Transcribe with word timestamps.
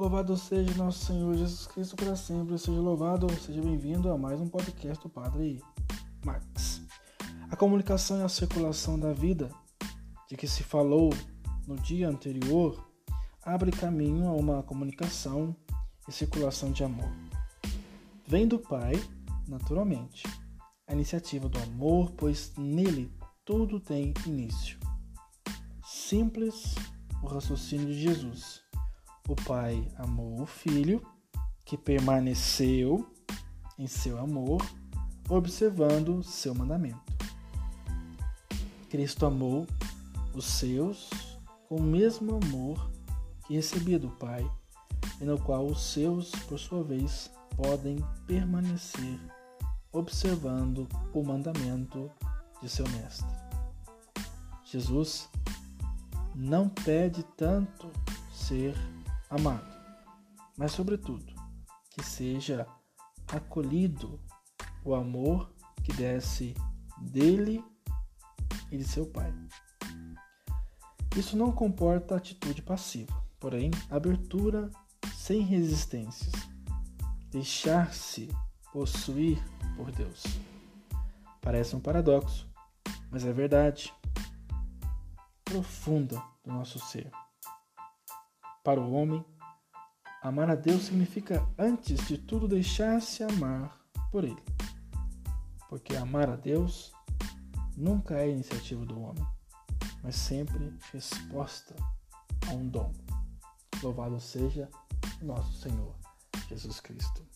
Louvado 0.00 0.34
seja 0.34 0.72
nosso 0.78 1.04
Senhor 1.04 1.34
Jesus 1.34 1.66
Cristo 1.66 1.94
para 1.94 2.16
sempre. 2.16 2.58
Seja 2.58 2.80
louvado, 2.80 3.26
seja 3.38 3.60
bem-vindo 3.60 4.10
a 4.10 4.16
mais 4.16 4.40
um 4.40 4.48
podcast 4.48 5.02
do 5.02 5.10
Padre 5.10 5.62
Max. 6.24 6.80
A 7.50 7.54
comunicação 7.54 8.18
e 8.18 8.22
a 8.22 8.28
circulação 8.30 8.98
da 8.98 9.12
vida, 9.12 9.50
de 10.26 10.38
que 10.38 10.48
se 10.48 10.62
falou 10.62 11.10
no 11.66 11.76
dia 11.76 12.08
anterior, 12.08 12.82
abre 13.44 13.70
caminho 13.70 14.26
a 14.26 14.32
uma 14.32 14.62
comunicação 14.62 15.54
e 16.08 16.12
circulação 16.12 16.72
de 16.72 16.82
amor. 16.82 17.12
Vem 18.26 18.48
do 18.48 18.58
Pai, 18.58 18.94
naturalmente, 19.46 20.22
a 20.86 20.94
iniciativa 20.94 21.46
do 21.46 21.58
amor, 21.58 22.10
pois 22.12 22.54
nele 22.56 23.12
tudo 23.44 23.78
tem 23.78 24.14
início. 24.26 24.78
Simples 25.84 26.74
o 27.22 27.26
raciocínio 27.26 27.88
de 27.88 28.00
Jesus 28.00 28.69
o 29.32 29.36
Pai 29.36 29.86
amou 29.96 30.40
o 30.42 30.46
Filho, 30.46 31.00
que 31.64 31.76
permaneceu 31.76 33.08
em 33.78 33.86
seu 33.86 34.18
amor, 34.18 34.60
observando 35.28 36.22
seu 36.22 36.54
mandamento. 36.54 37.00
Cristo 38.88 39.26
amou 39.26 39.66
os 40.34 40.44
seus 40.44 41.10
com 41.68 41.76
o 41.76 41.82
mesmo 41.82 42.40
amor 42.42 42.90
que 43.46 43.54
recebia 43.54 43.98
do 43.98 44.10
Pai, 44.10 44.44
e 45.20 45.24
no 45.24 45.40
qual 45.40 45.66
os 45.66 45.80
seus, 45.80 46.30
por 46.48 46.58
sua 46.58 46.82
vez, 46.82 47.30
podem 47.56 47.96
permanecer 48.26 49.20
observando 49.92 50.88
o 51.12 51.22
mandamento 51.22 52.10
de 52.60 52.68
seu 52.68 52.88
Mestre. 52.90 53.28
Jesus 54.64 55.28
não 56.34 56.68
pede 56.68 57.22
tanto 57.36 57.90
ser 58.32 58.74
amado, 59.30 59.66
mas, 60.58 60.72
sobretudo, 60.72 61.32
que 61.90 62.02
seja 62.04 62.66
acolhido 63.28 64.20
o 64.84 64.94
amor 64.94 65.52
que 65.84 65.92
desce 65.92 66.54
dele 66.98 67.64
e 68.70 68.76
de 68.76 68.84
seu 68.84 69.06
pai. 69.06 69.32
Isso 71.16 71.36
não 71.36 71.52
comporta 71.52 72.16
atitude 72.16 72.62
passiva, 72.62 73.14
porém, 73.38 73.70
abertura 73.88 74.70
sem 75.14 75.42
resistências, 75.42 76.32
deixar-se 77.30 78.28
possuir 78.72 79.42
por 79.76 79.90
Deus. 79.90 80.22
Parece 81.40 81.74
um 81.74 81.80
paradoxo, 81.80 82.48
mas 83.10 83.24
é 83.24 83.32
verdade 83.32 83.92
profunda 85.44 86.22
do 86.44 86.52
nosso 86.52 86.78
ser. 86.78 87.10
Para 88.70 88.80
o 88.80 88.92
homem, 88.92 89.24
amar 90.22 90.48
a 90.48 90.54
Deus 90.54 90.82
significa, 90.82 91.44
antes 91.58 92.06
de 92.06 92.16
tudo, 92.16 92.46
deixar-se 92.46 93.24
amar 93.24 93.76
por 94.12 94.22
Ele. 94.22 94.40
Porque 95.68 95.96
amar 95.96 96.30
a 96.30 96.36
Deus 96.36 96.92
nunca 97.76 98.14
é 98.14 98.30
iniciativa 98.30 98.86
do 98.86 99.00
homem, 99.00 99.26
mas 100.04 100.14
sempre 100.14 100.72
resposta 100.92 101.74
a 102.48 102.52
um 102.52 102.68
dom. 102.68 102.92
Louvado 103.82 104.20
seja 104.20 104.68
nosso 105.20 105.52
Senhor 105.54 105.96
Jesus 106.48 106.78
Cristo. 106.78 107.26